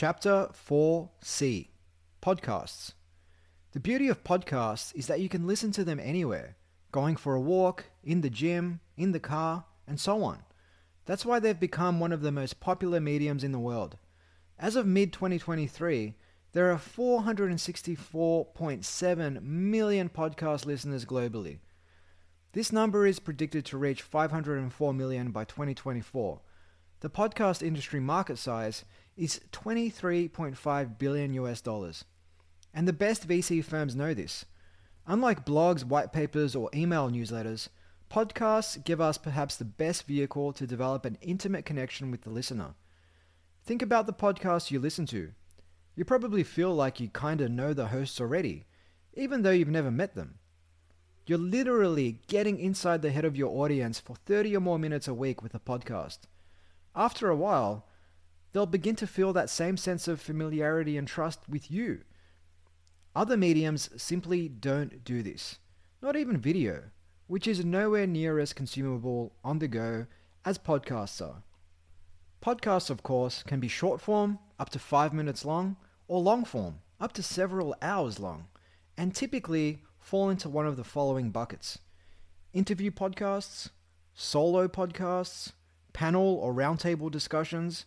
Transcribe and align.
Chapter 0.00 0.48
4C 0.54 1.68
Podcasts. 2.22 2.92
The 3.72 3.80
beauty 3.80 4.08
of 4.08 4.24
podcasts 4.24 4.96
is 4.96 5.06
that 5.08 5.20
you 5.20 5.28
can 5.28 5.46
listen 5.46 5.72
to 5.72 5.84
them 5.84 6.00
anywhere, 6.00 6.56
going 6.90 7.16
for 7.16 7.34
a 7.34 7.40
walk, 7.40 7.84
in 8.02 8.22
the 8.22 8.30
gym, 8.30 8.80
in 8.96 9.12
the 9.12 9.20
car, 9.20 9.66
and 9.86 10.00
so 10.00 10.22
on. 10.22 10.38
That's 11.04 11.26
why 11.26 11.38
they've 11.38 11.60
become 11.60 12.00
one 12.00 12.12
of 12.12 12.22
the 12.22 12.32
most 12.32 12.60
popular 12.60 12.98
mediums 12.98 13.44
in 13.44 13.52
the 13.52 13.58
world. 13.58 13.98
As 14.58 14.74
of 14.74 14.86
mid 14.86 15.12
2023, 15.12 16.14
there 16.52 16.72
are 16.72 16.78
464.7 16.78 19.42
million 19.42 20.08
podcast 20.08 20.64
listeners 20.64 21.04
globally. 21.04 21.58
This 22.54 22.72
number 22.72 23.06
is 23.06 23.18
predicted 23.18 23.66
to 23.66 23.76
reach 23.76 24.00
504 24.00 24.94
million 24.94 25.30
by 25.30 25.44
2024. 25.44 26.40
The 27.00 27.08
podcast 27.08 27.62
industry 27.62 27.98
market 27.98 28.36
size 28.36 28.84
is 29.16 29.40
23.5 29.52 30.98
billion 30.98 31.32
US 31.32 31.62
dollars. 31.62 32.04
And 32.74 32.86
the 32.86 32.92
best 32.92 33.26
VC 33.26 33.64
firms 33.64 33.96
know 33.96 34.12
this. 34.12 34.44
Unlike 35.06 35.46
blogs, 35.46 35.82
white 35.82 36.12
papers, 36.12 36.54
or 36.54 36.68
email 36.74 37.10
newsletters, 37.10 37.68
podcasts 38.10 38.84
give 38.84 39.00
us 39.00 39.16
perhaps 39.16 39.56
the 39.56 39.64
best 39.64 40.06
vehicle 40.06 40.52
to 40.52 40.66
develop 40.66 41.06
an 41.06 41.16
intimate 41.22 41.64
connection 41.64 42.10
with 42.10 42.20
the 42.20 42.30
listener. 42.30 42.74
Think 43.64 43.80
about 43.80 44.06
the 44.06 44.12
podcasts 44.12 44.70
you 44.70 44.78
listen 44.78 45.06
to. 45.06 45.32
You 45.96 46.04
probably 46.04 46.44
feel 46.44 46.74
like 46.74 47.00
you 47.00 47.08
kinda 47.08 47.48
know 47.48 47.72
the 47.72 47.88
hosts 47.88 48.20
already, 48.20 48.66
even 49.14 49.40
though 49.40 49.50
you've 49.52 49.68
never 49.68 49.90
met 49.90 50.14
them. 50.14 50.38
You're 51.26 51.38
literally 51.38 52.20
getting 52.26 52.60
inside 52.60 53.00
the 53.00 53.10
head 53.10 53.24
of 53.24 53.36
your 53.36 53.64
audience 53.64 53.98
for 53.98 54.16
30 54.16 54.54
or 54.54 54.60
more 54.60 54.78
minutes 54.78 55.08
a 55.08 55.14
week 55.14 55.42
with 55.42 55.54
a 55.54 55.60
podcast. 55.60 56.18
After 56.94 57.28
a 57.28 57.36
while, 57.36 57.86
they'll 58.52 58.66
begin 58.66 58.96
to 58.96 59.06
feel 59.06 59.32
that 59.32 59.50
same 59.50 59.76
sense 59.76 60.08
of 60.08 60.20
familiarity 60.20 60.96
and 60.96 61.06
trust 61.06 61.48
with 61.48 61.70
you. 61.70 62.00
Other 63.14 63.36
mediums 63.36 63.90
simply 63.96 64.48
don't 64.48 65.04
do 65.04 65.22
this, 65.22 65.58
not 66.02 66.16
even 66.16 66.36
video, 66.36 66.84
which 67.26 67.46
is 67.46 67.64
nowhere 67.64 68.06
near 68.06 68.38
as 68.38 68.52
consumable 68.52 69.32
on 69.44 69.58
the 69.58 69.68
go 69.68 70.06
as 70.44 70.58
podcasts 70.58 71.24
are. 71.24 71.42
Podcasts, 72.42 72.90
of 72.90 73.02
course, 73.02 73.42
can 73.42 73.60
be 73.60 73.68
short 73.68 74.00
form, 74.00 74.38
up 74.58 74.70
to 74.70 74.78
five 74.78 75.12
minutes 75.12 75.44
long, 75.44 75.76
or 76.08 76.20
long 76.20 76.44
form, 76.44 76.80
up 77.00 77.12
to 77.12 77.22
several 77.22 77.74
hours 77.82 78.18
long, 78.18 78.46
and 78.96 79.14
typically 79.14 79.82
fall 79.98 80.30
into 80.30 80.48
one 80.48 80.66
of 80.66 80.76
the 80.76 80.84
following 80.84 81.30
buckets 81.30 81.78
interview 82.52 82.90
podcasts, 82.90 83.70
solo 84.12 84.66
podcasts, 84.66 85.52
panel 85.92 86.34
or 86.36 86.54
roundtable 86.54 87.10
discussions, 87.10 87.86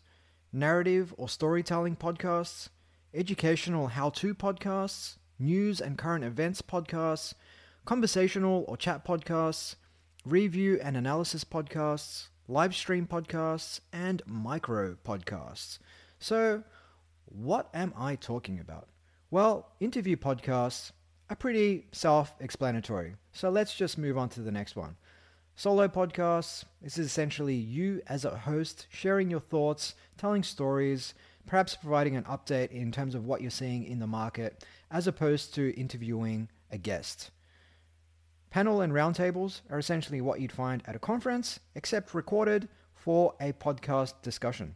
narrative 0.52 1.14
or 1.18 1.28
storytelling 1.28 1.96
podcasts, 1.96 2.70
educational 3.14 3.88
how 3.88 4.10
to 4.10 4.34
podcasts, 4.34 5.18
news 5.40 5.82
and 5.82 5.98
current 5.98 6.24
events 6.24 6.62
podcasts, 6.62 7.34
conversational 7.86 8.66
or 8.68 8.78
chat 8.78 9.06
podcasts, 9.06 9.76
review 10.26 10.80
and 10.82 10.96
analysis 10.96 11.44
podcasts, 11.44 12.28
live 12.48 12.76
stream 12.76 13.08
podcasts, 13.08 13.80
and 13.92 14.22
micro 14.26 14.96
podcasts. 15.06 15.80
So, 16.20 16.64
what 17.26 17.70
am 17.74 17.94
I 17.98 18.16
talking 18.16 18.60
about? 18.60 18.90
Well, 19.32 19.72
interview 19.80 20.16
podcasts 20.16 20.92
are 21.30 21.36
pretty 21.36 21.88
self 21.92 22.34
explanatory. 22.40 23.16
So, 23.32 23.50
let's 23.50 23.76
just 23.76 23.98
move 23.98 24.18
on 24.18 24.30
to 24.30 24.42
the 24.42 24.52
next 24.52 24.76
one. 24.76 24.96
Solo 25.56 25.88
podcasts, 25.88 26.64
this 26.82 26.98
is 26.98 27.06
essentially 27.06 27.54
you 27.54 28.02
as 28.08 28.26
a 28.26 28.38
host 28.38 28.88
sharing 28.90 29.30
your 29.30 29.40
thoughts, 29.40 29.94
telling 30.18 30.42
stories, 30.42 31.14
perhaps 31.46 31.76
providing 31.76 32.16
an 32.16 32.24
update 32.24 32.72
in 32.72 32.92
terms 32.92 33.14
of 33.14 33.26
what 33.26 33.40
you're 33.40 33.52
seeing 33.52 33.84
in 33.84 34.00
the 34.00 34.08
market, 34.08 34.66
as 34.90 35.06
opposed 35.06 35.54
to 35.54 35.80
interviewing 35.80 36.50
a 36.72 36.78
guest. 36.80 37.30
Panel 38.50 38.82
and 38.82 38.94
roundtables 38.94 39.62
are 39.70 39.78
essentially 39.78 40.22
what 40.22 40.42
you'd 40.42 40.52
find 40.52 40.82
at 40.88 40.96
a 40.96 41.00
conference, 41.00 41.60
except 41.76 42.16
recorded 42.16 42.68
for 42.96 43.36
a 43.40 43.54
podcast 43.54 44.14
discussion. 44.24 44.76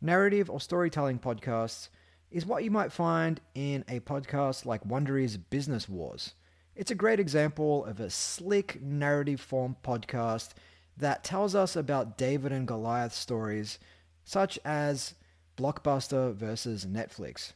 Narrative 0.00 0.48
or 0.48 0.60
storytelling 0.60 1.18
podcasts 1.18 1.88
is 2.30 2.46
what 2.46 2.62
you 2.62 2.70
might 2.70 2.92
find 2.92 3.40
in 3.56 3.84
a 3.88 3.98
podcast 4.00 4.64
like 4.64 4.84
Wondery's 4.84 5.36
Business 5.36 5.88
Wars. 5.88 6.34
It's 6.74 6.90
a 6.90 6.94
great 6.94 7.20
example 7.20 7.84
of 7.84 8.00
a 8.00 8.08
slick 8.08 8.80
narrative 8.80 9.42
form 9.42 9.76
podcast 9.84 10.50
that 10.96 11.22
tells 11.22 11.54
us 11.54 11.76
about 11.76 12.16
David 12.16 12.50
and 12.50 12.66
Goliath 12.66 13.12
stories, 13.12 13.78
such 14.24 14.58
as 14.64 15.14
Blockbuster 15.58 16.34
versus 16.34 16.86
Netflix. 16.86 17.52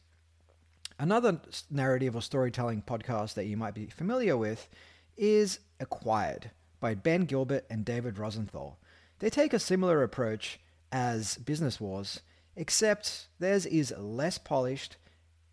Another 0.99 1.41
narrative 1.71 2.15
or 2.15 2.21
storytelling 2.21 2.83
podcast 2.85 3.33
that 3.33 3.47
you 3.47 3.57
might 3.57 3.73
be 3.73 3.87
familiar 3.87 4.37
with 4.37 4.69
is 5.15 5.59
Acquired 5.79 6.51
by 6.79 6.93
Ben 6.93 7.25
Gilbert 7.25 7.65
and 7.71 7.83
David 7.83 8.19
Rosenthal. 8.19 8.77
They 9.17 9.31
take 9.31 9.53
a 9.53 9.59
similar 9.59 10.03
approach 10.03 10.59
as 10.91 11.37
Business 11.37 11.81
Wars, 11.81 12.21
except 12.55 13.27
theirs 13.39 13.65
is 13.65 13.91
less 13.97 14.37
polished, 14.37 14.97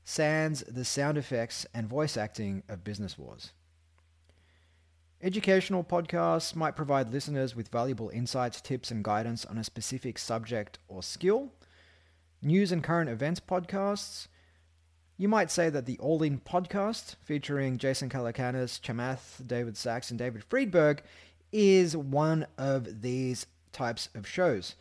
sans 0.05 0.63
the 0.69 0.85
sound 0.85 1.19
effects 1.19 1.67
and 1.75 1.89
voice 1.89 2.17
acting 2.17 2.63
of 2.69 2.85
Business 2.85 3.19
Wars. 3.19 3.53
Educational 5.23 5.83
podcasts 5.83 6.55
might 6.55 6.77
provide 6.77 7.11
listeners 7.11 7.57
with 7.57 7.69
valuable 7.69 8.11
insights, 8.11 8.61
tips, 8.61 8.91
and 8.91 9.03
guidance 9.03 9.45
on 9.47 9.57
a 9.57 9.65
specific 9.65 10.19
subject 10.19 10.79
or 10.87 11.03
skill. 11.03 11.51
News 12.43 12.71
and 12.71 12.85
current 12.85 13.09
events 13.09 13.41
podcasts 13.41 14.29
you 15.17 15.29
might 15.29 15.51
say 15.51 15.71
that 15.71 15.87
the 15.87 15.99
All 15.99 16.23
In 16.23 16.41
podcast, 16.41 17.15
featuring 17.23 17.79
Jason 17.79 18.09
Calacanis, 18.09 18.81
Chamath, 18.81 19.47
David 19.47 19.77
Sacks, 19.77 20.11
and 20.11 20.19
David 20.19 20.43
Friedberg, 20.43 21.03
is 21.53 21.97
one 21.97 22.47
of 22.59 23.03
these 23.03 23.47
types 23.71 24.09
of 24.15 24.27
shows, 24.27 24.75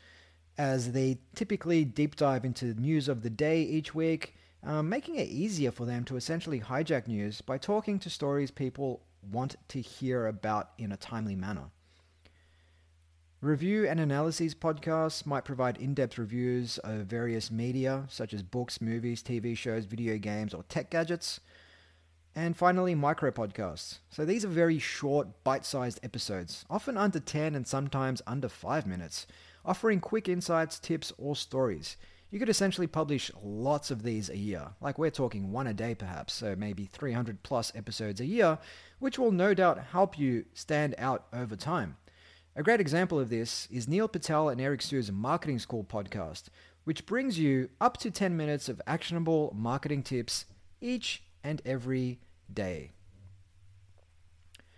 as 0.57 0.93
they 0.93 1.19
typically 1.35 1.85
deep 1.85 2.15
dive 2.15 2.45
into 2.45 2.73
news 2.73 3.07
of 3.07 3.21
the 3.21 3.29
day 3.29 3.61
each 3.61 3.93
week, 3.93 4.35
um, 4.65 4.89
making 4.89 5.15
it 5.15 5.27
easier 5.27 5.71
for 5.71 5.85
them 5.85 6.03
to 6.05 6.15
essentially 6.15 6.59
hijack 6.59 7.07
news 7.07 7.41
by 7.41 7.57
talking 7.57 7.99
to 7.99 8.09
stories 8.09 8.51
people 8.51 9.01
want 9.31 9.55
to 9.69 9.81
hear 9.81 10.27
about 10.27 10.71
in 10.77 10.91
a 10.91 10.97
timely 10.97 11.35
manner. 11.35 11.69
Review 13.41 13.85
and 13.85 13.99
analyses 13.99 14.55
podcasts 14.55 15.25
might 15.25 15.43
provide 15.43 15.75
in 15.75 15.93
depth 15.93 16.17
reviews 16.17 16.77
of 16.77 17.07
various 17.07 17.51
media, 17.51 18.05
such 18.07 18.33
as 18.33 18.41
books, 18.41 18.79
movies, 18.79 19.21
TV 19.21 19.57
shows, 19.57 19.83
video 19.83 20.17
games, 20.17 20.53
or 20.53 20.63
tech 20.63 20.89
gadgets. 20.89 21.41
And 22.33 22.55
finally, 22.55 22.95
micro 22.95 23.31
podcasts. 23.31 23.99
So 24.09 24.23
these 24.23 24.45
are 24.45 24.47
very 24.49 24.79
short, 24.79 25.43
bite 25.43 25.65
sized 25.65 25.99
episodes, 26.03 26.63
often 26.69 26.97
under 26.97 27.19
10 27.19 27.53
and 27.53 27.67
sometimes 27.67 28.21
under 28.25 28.47
5 28.47 28.87
minutes, 28.87 29.27
offering 29.65 29.99
quick 29.99 30.29
insights, 30.29 30.79
tips, 30.79 31.11
or 31.17 31.35
stories. 31.35 31.97
You 32.33 32.39
could 32.39 32.49
essentially 32.49 32.87
publish 32.87 33.29
lots 33.43 33.91
of 33.91 34.01
these 34.01 34.27
a 34.27 34.35
year, 34.35 34.69
like 34.81 34.97
we're 34.97 35.11
talking 35.11 35.51
one 35.51 35.67
a 35.67 35.73
day 35.75 35.93
perhaps, 35.93 36.33
so 36.33 36.55
maybe 36.55 36.87
300 36.87 37.43
plus 37.43 37.71
episodes 37.75 38.19
a 38.19 38.25
year, 38.25 38.57
which 38.97 39.19
will 39.19 39.31
no 39.31 39.53
doubt 39.53 39.89
help 39.91 40.17
you 40.17 40.45
stand 40.51 40.95
out 40.97 41.27
over 41.31 41.55
time. 41.55 41.95
A 42.55 42.63
great 42.63 42.81
example 42.81 43.19
of 43.19 43.29
this 43.29 43.67
is 43.69 43.87
Neil 43.87 44.07
Patel 44.07 44.49
and 44.49 44.59
Eric 44.59 44.81
Siu's 44.81 45.11
Marketing 45.11 45.59
School 45.59 45.83
podcast, 45.83 46.45
which 46.85 47.05
brings 47.05 47.37
you 47.37 47.69
up 47.79 47.97
to 47.97 48.09
10 48.09 48.35
minutes 48.35 48.67
of 48.67 48.81
actionable 48.87 49.53
marketing 49.55 50.01
tips 50.01 50.45
each 50.81 51.21
and 51.43 51.61
every 51.67 52.19
day. 52.51 52.93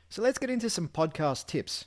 So 0.09 0.21
let's 0.21 0.39
get 0.39 0.49
into 0.49 0.69
some 0.69 0.89
podcast 0.89 1.47
tips. 1.47 1.85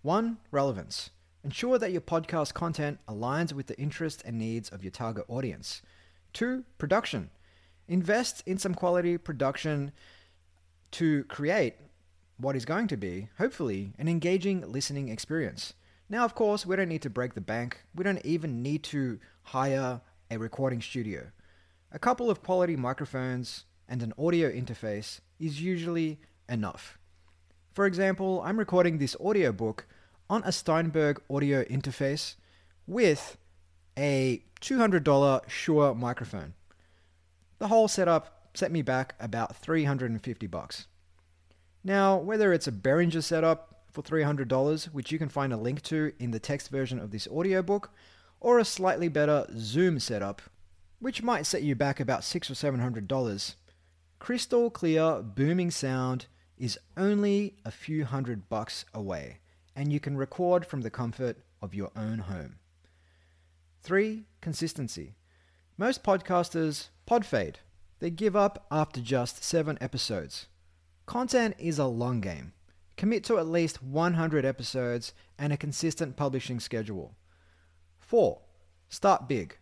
One, 0.00 0.38
relevance. 0.50 1.10
Ensure 1.42 1.78
that 1.78 1.92
your 1.92 2.02
podcast 2.02 2.52
content 2.52 2.98
aligns 3.08 3.54
with 3.54 3.66
the 3.66 3.78
interests 3.78 4.22
and 4.26 4.38
needs 4.38 4.68
of 4.68 4.84
your 4.84 4.90
target 4.90 5.24
audience. 5.26 5.80
Two, 6.34 6.64
production. 6.76 7.30
Invest 7.88 8.42
in 8.46 8.58
some 8.58 8.74
quality 8.74 9.16
production 9.16 9.92
to 10.90 11.24
create 11.24 11.76
what 12.36 12.56
is 12.56 12.66
going 12.66 12.88
to 12.88 12.96
be, 12.96 13.28
hopefully, 13.38 13.94
an 13.98 14.06
engaging 14.06 14.70
listening 14.70 15.08
experience. 15.08 15.72
Now, 16.10 16.26
of 16.26 16.34
course, 16.34 16.66
we 16.66 16.76
don't 16.76 16.88
need 16.88 17.02
to 17.02 17.10
break 17.10 17.34
the 17.34 17.40
bank. 17.40 17.84
We 17.94 18.04
don't 18.04 18.24
even 18.24 18.62
need 18.62 18.82
to 18.84 19.18
hire 19.44 20.02
a 20.30 20.38
recording 20.38 20.82
studio. 20.82 21.28
A 21.90 21.98
couple 21.98 22.30
of 22.30 22.42
quality 22.42 22.76
microphones 22.76 23.64
and 23.88 24.02
an 24.02 24.12
audio 24.18 24.50
interface 24.50 25.20
is 25.38 25.62
usually 25.62 26.20
enough. 26.48 26.98
For 27.72 27.86
example, 27.86 28.42
I'm 28.44 28.58
recording 28.58 28.98
this 28.98 29.16
audiobook 29.16 29.86
on 30.30 30.42
a 30.44 30.52
Steinberg 30.52 31.20
audio 31.28 31.64
interface 31.64 32.36
with 32.86 33.36
a 33.98 34.44
$200 34.60 35.48
Shure 35.48 35.92
microphone. 35.94 36.54
The 37.58 37.66
whole 37.66 37.88
setup 37.88 38.48
set 38.54 38.70
me 38.70 38.80
back 38.80 39.16
about 39.18 39.56
350 39.56 40.46
bucks. 40.46 40.86
Now, 41.82 42.16
whether 42.16 42.52
it's 42.52 42.68
a 42.68 42.72
Behringer 42.72 43.24
setup 43.24 43.82
for 43.90 44.02
$300, 44.02 44.84
which 44.92 45.10
you 45.10 45.18
can 45.18 45.28
find 45.28 45.52
a 45.52 45.56
link 45.56 45.82
to 45.82 46.12
in 46.20 46.30
the 46.30 46.38
text 46.38 46.68
version 46.68 47.00
of 47.00 47.10
this 47.10 47.26
audiobook, 47.26 47.90
or 48.38 48.60
a 48.60 48.64
slightly 48.64 49.08
better 49.08 49.46
Zoom 49.58 49.98
setup, 49.98 50.42
which 51.00 51.24
might 51.24 51.44
set 51.44 51.62
you 51.62 51.74
back 51.74 51.98
about 51.98 52.22
six 52.22 52.48
or 52.48 52.54
seven 52.54 52.78
hundred 52.78 53.08
dollars. 53.08 53.56
Crystal 54.20 54.70
clear, 54.70 55.22
booming 55.22 55.70
sound 55.72 56.26
is 56.56 56.78
only 56.96 57.56
a 57.64 57.70
few 57.70 58.04
hundred 58.04 58.48
bucks 58.48 58.84
away, 58.94 59.38
and 59.74 59.92
you 59.92 60.00
can 60.00 60.16
record 60.16 60.66
from 60.66 60.82
the 60.82 60.90
comfort 60.90 61.38
of 61.62 61.74
your 61.74 61.90
own 61.96 62.18
home. 62.18 62.56
3. 63.82 64.24
Consistency. 64.40 65.14
Most 65.78 66.02
podcasters 66.02 66.88
pod 67.06 67.24
fade. 67.24 67.60
They 67.98 68.10
give 68.10 68.36
up 68.36 68.66
after 68.70 69.00
just 69.00 69.42
7 69.42 69.78
episodes. 69.80 70.46
Content 71.06 71.54
is 71.58 71.78
a 71.78 71.86
long 71.86 72.20
game. 72.20 72.52
Commit 72.96 73.24
to 73.24 73.38
at 73.38 73.46
least 73.46 73.82
100 73.82 74.44
episodes 74.44 75.12
and 75.38 75.52
a 75.52 75.56
consistent 75.56 76.16
publishing 76.16 76.60
schedule. 76.60 77.14
4. 77.98 78.40
Start 78.88 79.28
big. 79.28 79.56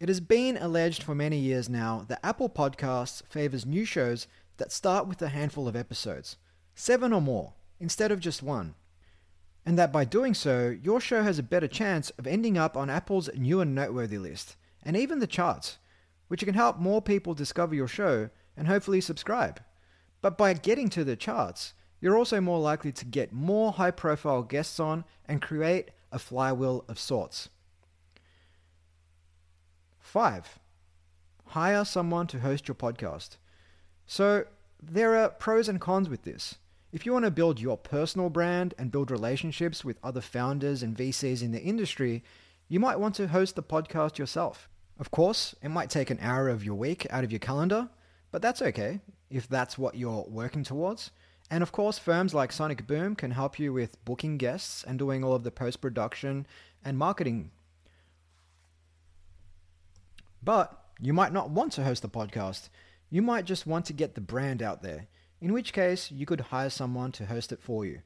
It 0.00 0.08
has 0.08 0.20
been 0.20 0.56
alleged 0.56 1.02
for 1.02 1.14
many 1.14 1.38
years 1.38 1.68
now 1.68 2.04
that 2.08 2.24
Apple 2.24 2.48
Podcasts 2.48 3.22
favors 3.28 3.64
new 3.64 3.84
shows 3.84 4.26
that 4.58 4.70
start 4.70 5.06
with 5.06 5.20
a 5.22 5.28
handful 5.28 5.66
of 5.66 5.74
episodes, 5.74 6.36
seven 6.74 7.12
or 7.12 7.20
more, 7.20 7.54
instead 7.80 8.12
of 8.12 8.20
just 8.20 8.42
one. 8.42 8.74
And 9.66 9.78
that 9.78 9.92
by 9.92 10.04
doing 10.04 10.34
so, 10.34 10.76
your 10.82 11.00
show 11.00 11.22
has 11.22 11.38
a 11.38 11.42
better 11.42 11.68
chance 11.68 12.10
of 12.10 12.26
ending 12.26 12.58
up 12.58 12.76
on 12.76 12.90
Apple's 12.90 13.30
new 13.34 13.60
and 13.60 13.74
noteworthy 13.74 14.18
list, 14.18 14.56
and 14.82 14.96
even 14.96 15.20
the 15.20 15.26
charts, 15.26 15.78
which 16.28 16.44
can 16.44 16.54
help 16.54 16.78
more 16.78 17.00
people 17.00 17.34
discover 17.34 17.74
your 17.74 17.88
show 17.88 18.28
and 18.56 18.68
hopefully 18.68 19.00
subscribe. 19.00 19.60
But 20.20 20.36
by 20.36 20.52
getting 20.54 20.88
to 20.90 21.04
the 21.04 21.16
charts, 21.16 21.74
you're 22.00 22.18
also 22.18 22.40
more 22.40 22.58
likely 22.58 22.92
to 22.92 23.04
get 23.06 23.32
more 23.32 23.72
high 23.72 23.90
profile 23.90 24.42
guests 24.42 24.78
on 24.78 25.04
and 25.26 25.40
create 25.40 25.90
a 26.12 26.18
flywheel 26.18 26.84
of 26.88 26.98
sorts. 26.98 27.48
5. 30.00 30.58
Hire 31.46 31.84
someone 31.84 32.26
to 32.26 32.40
host 32.40 32.68
your 32.68 32.74
podcast. 32.74 33.36
So, 34.06 34.44
there 34.82 35.16
are 35.16 35.30
pros 35.30 35.68
and 35.68 35.80
cons 35.80 36.08
with 36.10 36.22
this. 36.22 36.56
If 36.94 37.04
you 37.04 37.12
want 37.12 37.24
to 37.24 37.32
build 37.32 37.58
your 37.58 37.76
personal 37.76 38.30
brand 38.30 38.72
and 38.78 38.92
build 38.92 39.10
relationships 39.10 39.84
with 39.84 39.98
other 40.04 40.20
founders 40.20 40.80
and 40.80 40.96
VCs 40.96 41.42
in 41.42 41.50
the 41.50 41.60
industry, 41.60 42.22
you 42.68 42.78
might 42.78 43.00
want 43.00 43.16
to 43.16 43.26
host 43.26 43.56
the 43.56 43.64
podcast 43.64 44.16
yourself. 44.16 44.68
Of 45.00 45.10
course, 45.10 45.56
it 45.60 45.70
might 45.70 45.90
take 45.90 46.10
an 46.10 46.20
hour 46.22 46.48
of 46.48 46.64
your 46.64 46.76
week 46.76 47.04
out 47.10 47.24
of 47.24 47.32
your 47.32 47.40
calendar, 47.40 47.88
but 48.30 48.42
that's 48.42 48.62
okay 48.62 49.00
if 49.28 49.48
that's 49.48 49.76
what 49.76 49.96
you're 49.96 50.24
working 50.28 50.62
towards. 50.62 51.10
And 51.50 51.64
of 51.64 51.72
course, 51.72 51.98
firms 51.98 52.32
like 52.32 52.52
Sonic 52.52 52.86
Boom 52.86 53.16
can 53.16 53.32
help 53.32 53.58
you 53.58 53.72
with 53.72 54.02
booking 54.04 54.38
guests 54.38 54.84
and 54.84 54.96
doing 54.96 55.24
all 55.24 55.34
of 55.34 55.42
the 55.42 55.50
post 55.50 55.80
production 55.80 56.46
and 56.84 56.96
marketing. 56.96 57.50
But 60.44 60.80
you 61.00 61.12
might 61.12 61.32
not 61.32 61.50
want 61.50 61.72
to 61.72 61.82
host 61.82 62.04
a 62.04 62.08
podcast. 62.08 62.68
You 63.10 63.20
might 63.20 63.46
just 63.46 63.66
want 63.66 63.84
to 63.86 63.92
get 63.92 64.14
the 64.14 64.20
brand 64.20 64.62
out 64.62 64.82
there, 64.84 65.08
in 65.44 65.52
which 65.52 65.74
case 65.74 66.10
you 66.10 66.24
could 66.24 66.40
hire 66.40 66.70
someone 66.70 67.12
to 67.12 67.26
host 67.26 67.52
it 67.52 67.60
for 67.60 67.84
you. 67.84 68.00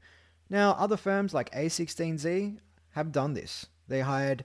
Now, 0.49 0.71
other 0.71 0.97
firms 0.97 1.33
like 1.33 1.49
A16Z 1.53 2.57
have 2.95 3.13
done 3.13 3.33
this. 3.33 3.65
They 3.87 4.01
hired 4.01 4.43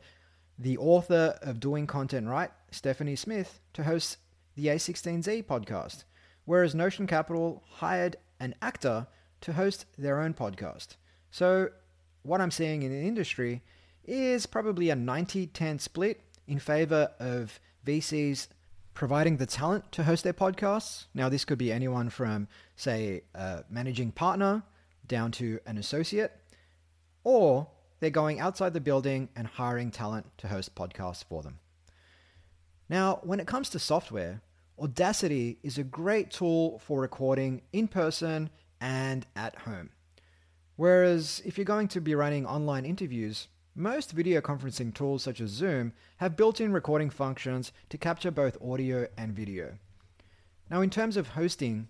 the 0.56 0.78
author 0.78 1.36
of 1.42 1.58
Doing 1.58 1.88
Content 1.88 2.28
Right, 2.28 2.52
Stephanie 2.70 3.16
Smith, 3.16 3.58
to 3.72 3.82
host 3.82 4.18
the 4.54 4.68
A16Z 4.68 5.44
podcast, 5.46 6.04
whereas 6.44 6.72
Notion 6.72 7.08
Capital 7.08 7.64
hired 7.68 8.14
an 8.38 8.54
actor 8.62 9.08
to 9.40 9.54
host 9.54 9.86
their 9.98 10.20
own 10.20 10.32
podcast. 10.32 10.94
So, 11.32 11.70
what 12.22 12.40
I'm 12.40 12.52
seeing 12.52 12.84
in 12.84 12.92
the 12.92 13.08
industry 13.08 13.64
is 14.04 14.46
probably 14.46 14.90
a 14.90 14.94
90 14.94 15.48
10 15.48 15.80
split 15.80 16.20
in 16.46 16.60
favor 16.60 17.10
of 17.18 17.58
VCs 17.84 18.46
providing 18.94 19.36
the 19.36 19.46
talent 19.46 19.90
to 19.92 20.04
host 20.04 20.24
their 20.24 20.32
podcasts. 20.32 21.06
Now, 21.12 21.28
this 21.28 21.44
could 21.44 21.58
be 21.58 21.72
anyone 21.72 22.08
from, 22.08 22.48
say, 22.76 23.22
a 23.34 23.64
managing 23.68 24.12
partner 24.12 24.62
down 25.06 25.32
to 25.32 25.58
an 25.66 25.76
associate, 25.76 26.32
or 27.24 27.68
they're 28.00 28.10
going 28.10 28.40
outside 28.40 28.72
the 28.72 28.80
building 28.80 29.28
and 29.36 29.46
hiring 29.46 29.90
talent 29.90 30.26
to 30.38 30.48
host 30.48 30.74
podcasts 30.74 31.24
for 31.24 31.42
them. 31.42 31.58
Now, 32.88 33.20
when 33.22 33.40
it 33.40 33.46
comes 33.46 33.68
to 33.70 33.78
software, 33.78 34.40
Audacity 34.78 35.58
is 35.62 35.78
a 35.78 35.84
great 35.84 36.30
tool 36.32 36.80
for 36.80 37.00
recording 37.00 37.62
in 37.72 37.86
person 37.86 38.50
and 38.80 39.24
at 39.36 39.54
home. 39.60 39.90
Whereas 40.76 41.40
if 41.44 41.56
you're 41.56 41.64
going 41.64 41.86
to 41.88 42.00
be 42.00 42.16
running 42.16 42.44
online 42.44 42.84
interviews, 42.84 43.46
most 43.74 44.12
video 44.12 44.40
conferencing 44.40 44.94
tools 44.94 45.22
such 45.22 45.40
as 45.40 45.50
Zoom 45.50 45.92
have 46.18 46.36
built-in 46.36 46.72
recording 46.72 47.10
functions 47.10 47.72
to 47.88 47.98
capture 47.98 48.30
both 48.30 48.56
audio 48.62 49.08
and 49.16 49.32
video. 49.32 49.78
Now 50.70 50.80
in 50.80 50.90
terms 50.90 51.16
of 51.16 51.28
hosting, 51.28 51.88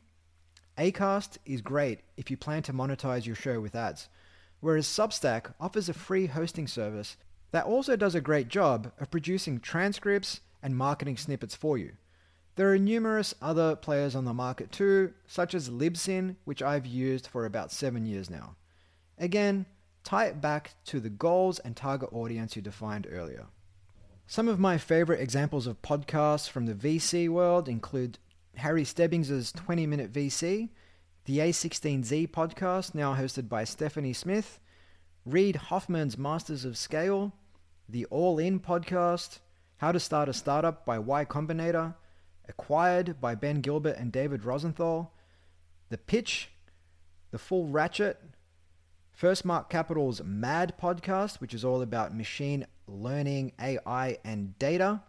Acast 0.79 1.39
is 1.45 1.61
great 1.61 2.01
if 2.17 2.31
you 2.31 2.37
plan 2.37 2.63
to 2.63 2.73
monetize 2.73 3.27
your 3.27 3.37
show 3.37 3.61
with 3.61 3.75
ads, 3.75 4.09
whereas 4.61 4.87
Substack 4.87 5.53
offers 5.61 5.89
a 5.89 5.95
free 5.95 6.27
hosting 6.27 6.67
service 6.67 7.17
that 7.53 7.67
also 7.67 7.97
does 7.97 8.15
a 8.15 8.21
great 8.21 8.49
job 8.49 8.91
of 8.99 9.11
producing 9.11 9.61
transcripts 9.61 10.41
and 10.63 10.77
marketing 10.77 11.17
snippets 11.17 11.55
for 11.55 11.77
you. 11.79 11.93
There 12.57 12.73
are 12.73 12.79
numerous 12.79 13.35
other 13.43 13.77
players 13.77 14.15
on 14.15 14.25
the 14.25 14.33
market 14.33 14.73
too, 14.73 15.13
such 15.27 15.55
as 15.55 15.69
Libsyn, 15.69 16.37
which 16.45 16.63
I've 16.63 16.87
used 16.87 17.27
for 17.27 17.45
about 17.45 17.71
7 17.71 18.07
years 18.07 18.31
now. 18.31 18.57
Again, 19.19 19.67
tie 20.05 20.27
it 20.27 20.41
back 20.41 20.75
to 20.85 21.01
the 21.01 21.11
goals 21.11 21.59
and 21.59 21.75
target 21.75 22.11
audience 22.13 22.55
you 22.55 22.63
defined 22.63 23.07
earlier. 23.11 23.47
Some 24.27 24.49
of 24.49 24.61
my 24.61 24.79
favorite 24.79 25.21
examples 25.21 25.67
of 25.67 25.83
podcasts 25.83 26.49
from 26.49 26.67
the 26.67 26.75
VC 26.75 27.29
world 27.29 27.69
include 27.69 28.19
Harry 28.57 28.85
Stebbings' 28.85 29.53
20 29.53 29.87
Minute 29.87 30.13
VC, 30.13 30.69
the 31.25 31.39
A16Z 31.39 32.31
podcast, 32.31 32.95
now 32.95 33.15
hosted 33.15 33.49
by 33.49 33.65
Stephanie 33.65 34.13
Smith, 34.13 34.61
Reid 35.25 35.57
Hoffman's 35.57 36.19
Masters 36.19 36.65
of 36.65 36.77
Scale, 36.77 37.33
the 37.89 38.05
All 38.07 38.39
In 38.39 38.61
podcast, 38.61 39.41
How 39.79 39.91
to 39.93 40.01
Start 40.01 40.29
a 40.29 40.35
Startup 40.35 40.85
by 40.85 40.99
Y 40.99 41.25
Combinator, 41.25 41.95
Acquired 42.47 43.21
by 43.23 43.35
Ben 43.35 43.63
Gilbert 43.63 43.97
and 43.97 44.13
David 44.13 44.45
Rosenthal, 44.45 45.15
The 45.89 45.97
Pitch, 45.97 46.51
The 47.31 47.39
Full 47.39 47.69
Ratchet, 47.69 48.21
First 49.15 49.45
Mark 49.45 49.71
Capital's 49.71 50.21
Mad 50.25 50.75
podcast, 50.77 51.41
which 51.41 51.55
is 51.55 51.65
all 51.65 51.83
about 51.83 52.17
machine 52.17 52.67
learning, 52.89 53.53
AI, 53.61 54.19
and 54.25 54.59
data. 54.59 55.03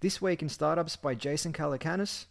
This 0.00 0.20
Week 0.20 0.42
in 0.42 0.48
Startups 0.48 0.96
by 0.96 1.14
Jason 1.14 1.52
Calacanis. 1.52 2.26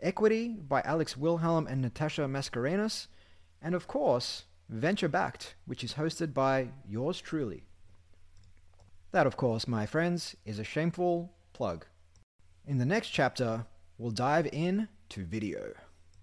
Equity 0.00 0.48
by 0.48 0.80
Alex 0.80 1.16
Wilhelm 1.16 1.68
and 1.68 1.80
Natasha 1.80 2.22
Mascarenhas. 2.22 3.06
And 3.62 3.72
of 3.72 3.86
course, 3.86 4.42
Venture 4.68 5.06
Backed, 5.06 5.54
which 5.64 5.84
is 5.84 5.94
hosted 5.94 6.34
by 6.34 6.70
yours 6.88 7.20
truly. 7.20 7.62
That, 9.12 9.28
of 9.28 9.36
course, 9.36 9.68
my 9.68 9.86
friends, 9.86 10.34
is 10.44 10.58
a 10.58 10.64
shameful 10.64 11.32
plug. 11.52 11.86
In 12.66 12.78
the 12.78 12.84
next 12.84 13.10
chapter, 13.10 13.66
we'll 13.96 14.10
dive 14.10 14.48
in 14.52 14.88
to 15.10 15.24
video. 15.24 15.74